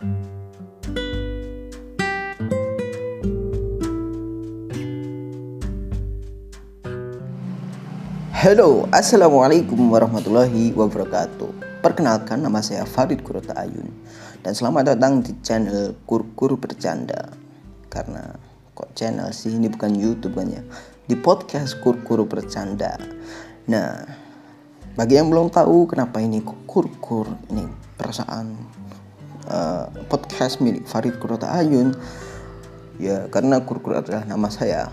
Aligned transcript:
Halo, 0.00 0.08
Assalamualaikum 8.96 9.76
warahmatullahi 9.92 10.72
wabarakatuh. 10.72 11.84
Perkenalkan 11.84 12.40
nama 12.40 12.64
saya 12.64 12.88
Farid 12.88 13.20
Kurota 13.20 13.52
Ayun. 13.60 13.92
Dan 14.40 14.56
selamat 14.56 14.96
datang 14.96 15.20
di 15.20 15.36
channel 15.44 15.92
Kur-Kur 16.08 16.56
Bercanda. 16.56 17.36
Karena 17.92 18.40
kok 18.72 18.96
channel 18.96 19.28
sih 19.36 19.52
ini 19.52 19.68
bukan 19.68 20.00
Youtube 20.00 20.32
kan 20.32 20.48
ya? 20.48 20.64
Di 21.04 21.12
podcast 21.12 21.76
Kur-Kur 21.84 22.24
Bercanda. 22.24 22.96
Nah, 23.68 24.00
bagi 24.96 25.20
yang 25.20 25.28
belum 25.28 25.52
tahu 25.52 25.92
kenapa 25.92 26.24
ini 26.24 26.40
Kur-Kur 26.40 27.52
Ini 27.52 27.68
perasaan 28.00 28.80
uh, 29.50 29.90
podcast 30.06 30.62
milik 30.62 30.86
Farid 30.86 31.18
Kurota 31.18 31.50
Ayun 31.50 31.92
Ya, 33.00 33.32
karena 33.32 33.64
Kur-Kur 33.64 33.96
adalah 33.96 34.28
nama 34.28 34.52
saya 34.52 34.92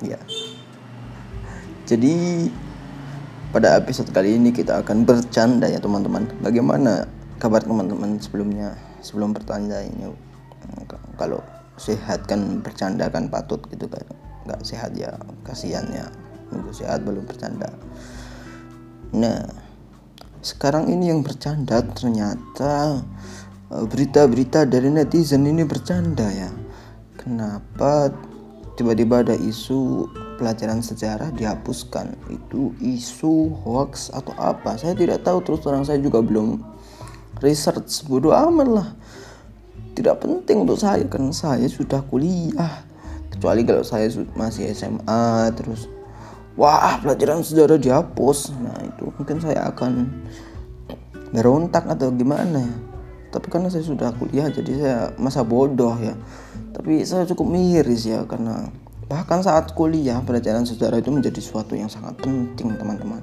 Ya, 0.00 0.16
jadi 1.90 2.46
pada 3.50 3.74
episode 3.74 4.14
kali 4.14 4.38
ini 4.38 4.54
kita 4.54 4.78
akan 4.78 5.02
bercanda 5.02 5.66
ya 5.66 5.82
teman-teman. 5.82 6.22
Bagaimana 6.38 7.02
kabar 7.42 7.66
teman-teman 7.66 8.14
sebelumnya? 8.22 8.78
Sebelum 9.02 9.34
bertanya 9.34 9.82
ini 9.82 10.06
kalau 11.18 11.42
sehat 11.74 12.30
kan 12.30 12.62
bercanda 12.62 13.10
kan 13.10 13.26
patut 13.26 13.58
gitu 13.74 13.90
kan. 13.90 14.06
Nggak 14.46 14.62
sehat 14.62 14.94
ya 14.94 15.18
kasihan 15.42 15.82
ya. 15.90 16.06
Nunggu 16.54 16.70
sehat 16.70 17.02
belum 17.02 17.26
bercanda. 17.26 17.74
Nah, 19.10 19.50
sekarang 20.46 20.86
ini 20.94 21.10
yang 21.10 21.26
bercanda 21.26 21.82
ternyata 21.90 23.02
eh, 23.02 23.02
berita-berita 23.70 24.66
dari 24.66 24.90
netizen 24.90 25.46
ini 25.46 25.62
bercanda 25.62 26.26
ya. 26.26 26.50
Kenapa 27.14 28.10
tiba-tiba 28.74 29.22
ada 29.22 29.38
isu 29.38 30.10
pelajaran 30.42 30.82
sejarah 30.82 31.30
dihapuskan? 31.30 32.18
Itu 32.26 32.74
isu 32.82 33.54
hoax 33.62 34.10
atau 34.10 34.34
apa? 34.34 34.74
Saya 34.74 34.98
tidak 34.98 35.22
tahu. 35.22 35.38
Terus 35.46 35.62
terang 35.62 35.86
saya 35.86 36.02
juga 36.02 36.18
belum 36.18 36.58
research. 37.38 38.02
Bodoh 38.10 38.34
amat 38.34 38.68
lah. 38.68 38.88
Tidak 39.94 40.18
penting 40.18 40.66
untuk 40.66 40.80
saya 40.80 41.06
karena 41.06 41.30
saya 41.30 41.70
sudah 41.70 42.02
kuliah. 42.10 42.82
Kecuali 43.30 43.62
kalau 43.62 43.86
saya 43.86 44.10
masih 44.34 44.66
SMA 44.74 45.54
terus 45.54 45.86
wah 46.58 46.98
pelajaran 46.98 47.46
sejarah 47.46 47.78
dihapus. 47.78 48.50
Nah 48.58 48.82
itu 48.82 49.14
mungkin 49.14 49.38
saya 49.38 49.70
akan 49.70 50.10
berontak 51.30 51.86
atau 51.86 52.10
gimana 52.10 52.58
ya 52.58 52.89
tapi 53.30 53.46
karena 53.46 53.70
saya 53.70 53.86
sudah 53.86 54.10
kuliah 54.18 54.50
jadi 54.50 54.72
saya 54.74 54.98
masa 55.16 55.46
bodoh 55.46 55.94
ya. 56.02 56.18
Tapi 56.74 57.02
saya 57.06 57.26
cukup 57.30 57.46
miris 57.46 58.06
ya 58.06 58.26
karena 58.26 58.70
bahkan 59.10 59.42
saat 59.42 59.74
kuliah 59.74 60.22
pelajaran 60.22 60.62
sejarah 60.62 61.02
itu 61.02 61.10
menjadi 61.10 61.38
suatu 61.42 61.74
yang 61.74 61.90
sangat 61.90 62.18
penting 62.22 62.74
teman-teman. 62.78 63.22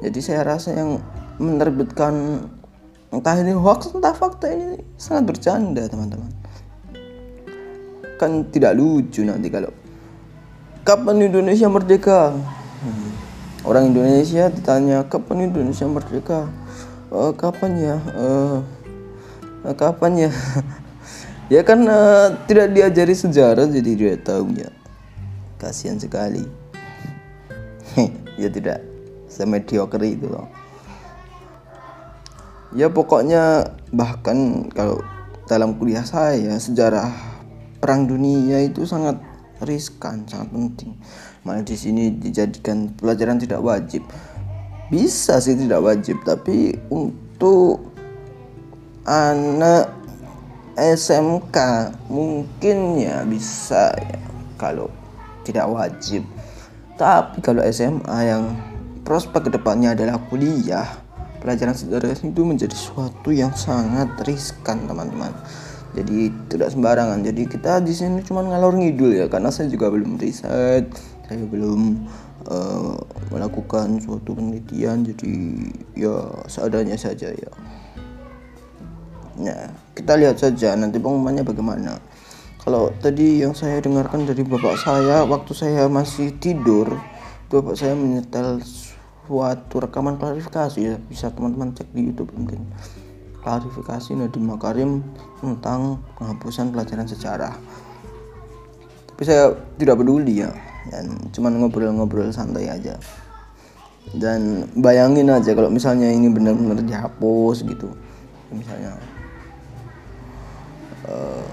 Jadi 0.00 0.18
saya 0.20 0.44
rasa 0.44 0.76
yang 0.76 1.00
menerbitkan 1.40 2.44
entah 3.12 3.36
ini 3.36 3.52
hoax 3.52 3.92
entah 3.92 4.16
fakta 4.16 4.52
ini 4.52 4.80
sangat 4.96 5.36
bercanda 5.36 5.84
teman-teman. 5.88 6.32
Kan 8.16 8.48
tidak 8.48 8.76
lucu 8.76 9.24
nanti 9.24 9.52
kalau 9.52 9.72
kapan 10.84 11.28
Indonesia 11.28 11.68
merdeka? 11.68 12.32
Hmm. 12.82 13.14
orang 13.62 13.94
Indonesia 13.94 14.50
ditanya 14.50 15.06
kapan 15.06 15.54
Indonesia 15.54 15.86
merdeka? 15.86 16.50
Uh, 17.14 17.30
kapan 17.30 17.78
ya? 17.78 17.96
Uh, 18.18 18.58
kapan 19.70 20.26
ya 20.26 20.30
ya 21.54 21.62
kan 21.62 21.86
uh, 21.86 22.34
tidak 22.50 22.74
diajari 22.74 23.14
sejarah 23.14 23.70
jadi 23.70 23.90
dia 23.94 24.14
tahu 24.18 24.56
ya. 24.56 24.70
Kasihan 25.60 26.00
sekali. 26.00 26.42
Ya 28.40 28.48
tidak 28.48 28.80
semediocre 29.28 30.08
itu 30.08 30.24
loh. 30.24 30.48
Ya 32.72 32.88
pokoknya 32.88 33.76
bahkan 33.92 34.64
kalau 34.72 35.04
dalam 35.44 35.76
kuliah 35.76 36.00
saya 36.00 36.56
sejarah 36.56 37.12
perang 37.76 38.08
dunia 38.08 38.64
itu 38.64 38.88
sangat 38.88 39.20
riskan 39.60 40.24
sangat 40.24 40.48
penting. 40.48 40.96
Malah 41.44 41.60
di 41.60 41.76
sini 41.76 42.08
dijadikan 42.08 42.96
pelajaran 42.96 43.36
tidak 43.36 43.60
wajib. 43.60 44.00
Bisa 44.88 45.36
sih 45.44 45.52
tidak 45.52 45.84
wajib 45.84 46.24
tapi 46.24 46.72
untuk 46.88 47.91
anak 49.06 49.90
SMK 50.78 51.56
mungkin 52.08 52.96
ya 52.96 53.26
bisa 53.28 53.92
ya 53.98 54.18
kalau 54.56 54.88
tidak 55.42 55.66
wajib. 55.68 56.22
Tapi 56.94 57.42
kalau 57.42 57.66
SMA 57.66 58.18
yang 58.22 58.54
prospek 59.02 59.50
ke 59.50 59.58
depannya 59.58 59.98
adalah 59.98 60.22
kuliah 60.30 60.86
pelajaran 61.42 61.74
sejarah 61.74 62.14
itu 62.14 62.42
menjadi 62.46 62.76
suatu 62.78 63.34
yang 63.34 63.50
sangat 63.58 64.14
riskan 64.22 64.86
teman-teman. 64.86 65.34
Jadi 65.92 66.30
tidak 66.48 66.72
sembarangan. 66.72 67.20
Jadi 67.26 67.42
kita 67.50 67.82
di 67.82 67.92
sini 67.92 68.22
cuma 68.22 68.46
ngalor 68.46 68.78
ngidul 68.78 69.12
ya 69.12 69.26
karena 69.26 69.50
saya 69.50 69.68
juga 69.68 69.90
belum 69.90 70.16
riset. 70.16 70.88
Saya 71.26 71.44
belum 71.50 72.06
uh, 72.48 72.96
melakukan 73.34 73.98
suatu 74.00 74.38
penelitian. 74.38 75.04
Jadi 75.04 75.68
ya 75.98 76.46
seadanya 76.46 76.96
saja 76.96 77.28
ya 77.34 77.52
nah 79.38 79.72
kita 79.96 80.18
lihat 80.18 80.36
saja 80.40 80.74
nanti 80.76 81.00
pengumumannya 81.00 81.44
bagaimana. 81.46 81.96
Kalau 82.62 82.94
tadi 83.02 83.42
yang 83.42 83.58
saya 83.58 83.82
dengarkan 83.82 84.22
dari 84.22 84.46
bapak 84.46 84.78
saya 84.78 85.26
waktu 85.26 85.50
saya 85.50 85.90
masih 85.90 86.30
tidur 86.38 86.94
bapak 87.52 87.76
saya 87.76 87.92
menyetel 87.92 88.64
suatu 89.28 89.76
rekaman 89.84 90.16
klarifikasi 90.16 90.80
ya. 90.80 90.96
Bisa 90.96 91.28
teman-teman 91.28 91.76
cek 91.76 91.92
di 91.92 92.08
YouTube 92.08 92.32
mungkin. 92.32 92.64
Klarifikasi 93.44 94.16
Nadiem 94.16 94.44
Makarim 94.46 94.90
tentang 95.42 96.00
penghapusan 96.16 96.72
pelajaran 96.72 97.06
sejarah. 97.10 97.54
Tapi 99.12 99.22
saya 99.28 99.52
tidak 99.76 100.00
peduli 100.00 100.40
ya 100.40 100.50
dan 100.88 101.14
cuman 101.30 101.60
ngobrol-ngobrol 101.60 102.32
santai 102.32 102.72
aja. 102.72 102.96
Dan 104.16 104.66
bayangin 104.74 105.30
aja 105.30 105.54
kalau 105.54 105.70
misalnya 105.70 106.10
ini 106.10 106.26
benar-benar 106.32 106.82
dihapus 106.82 107.62
gitu. 107.66 107.92
Misalnya 108.50 108.98
uh, 111.08 111.44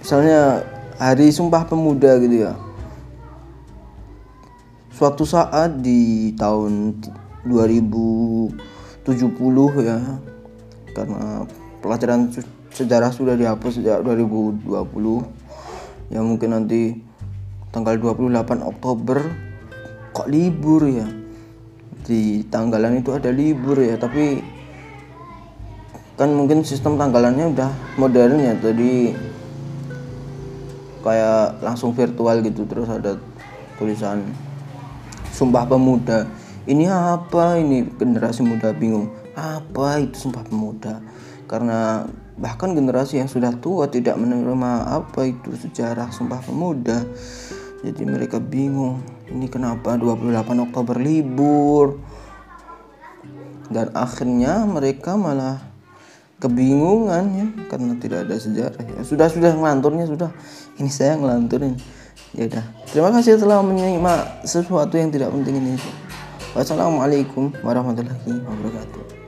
misalnya 0.00 0.62
hari 0.96 1.34
Sumpah 1.34 1.66
Pemuda 1.68 2.16
gitu 2.22 2.46
ya. 2.48 2.54
Suatu 4.96 5.28
saat 5.28 5.84
di 5.84 6.32
tahun 6.40 6.96
2070 7.44 8.56
ya 9.84 9.98
karena 10.96 11.44
pelajaran 11.84 12.32
sejarah 12.72 13.12
sudah 13.12 13.36
dihapus 13.36 13.84
sejak 13.84 14.00
2020 14.00 14.64
ya 16.08 16.24
mungkin 16.24 16.48
nanti 16.56 16.96
tanggal 17.68 18.00
28 18.00 18.64
Oktober 18.64 19.18
kok 20.16 20.30
libur 20.32 20.88
ya? 20.88 21.04
Di 22.06 22.46
tanggalan 22.48 23.02
itu 23.02 23.12
ada 23.12 23.28
libur 23.28 23.82
ya 23.82 24.00
tapi 24.00 24.55
kan 26.16 26.32
mungkin 26.32 26.64
sistem 26.64 26.96
tanggalannya 26.96 27.52
udah 27.52 27.70
modern 28.00 28.40
ya 28.40 28.56
tadi 28.56 29.12
kayak 31.04 31.60
langsung 31.60 31.92
virtual 31.92 32.40
gitu 32.40 32.64
terus 32.64 32.88
ada 32.88 33.20
tulisan 33.76 34.24
Sumpah 35.36 35.68
Pemuda. 35.68 36.24
Ini 36.64 36.88
apa 36.88 37.60
ini? 37.60 37.84
Generasi 37.84 38.40
muda 38.40 38.72
bingung. 38.72 39.12
Apa 39.36 40.00
itu 40.00 40.16
Sumpah 40.16 40.48
Pemuda? 40.48 41.04
Karena 41.44 42.08
bahkan 42.40 42.72
generasi 42.72 43.20
yang 43.20 43.28
sudah 43.28 43.52
tua 43.60 43.84
tidak 43.92 44.16
menerima 44.16 44.96
apa 44.96 45.28
itu 45.28 45.52
sejarah 45.52 46.08
Sumpah 46.08 46.40
Pemuda. 46.40 47.04
Jadi 47.84 48.02
mereka 48.08 48.40
bingung 48.40 49.04
ini 49.28 49.44
kenapa 49.52 50.00
28 50.00 50.32
Oktober 50.72 50.96
libur? 50.96 52.00
Dan 53.68 53.92
akhirnya 53.92 54.64
mereka 54.64 55.20
malah 55.20 55.75
kebingungan 56.36 57.24
ya 57.32 57.46
karena 57.72 57.92
tidak 57.96 58.18
ada 58.28 58.36
sejarah 58.36 58.82
ya. 58.82 59.00
Sudah 59.02 59.26
sudah 59.32 59.52
ngelanturnya 59.56 60.04
sudah. 60.04 60.30
Ini 60.76 60.90
saya 60.92 61.16
ngelanturin. 61.16 61.76
Ya 62.36 62.48
udah. 62.48 62.64
Terima 62.92 63.10
kasih 63.12 63.40
telah 63.40 63.64
menyimak 63.64 64.44
sesuatu 64.44 64.96
yang 65.00 65.08
tidak 65.08 65.32
penting 65.32 65.56
ini. 65.56 65.74
Wassalamualaikum 66.56 67.52
warahmatullahi 67.60 68.40
wabarakatuh 68.44 69.25